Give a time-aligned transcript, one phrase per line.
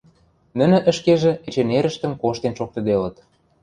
[0.57, 3.15] Нӹнӹ ӹшкежӹ эче нерӹштӹм коштен шоктыделыт.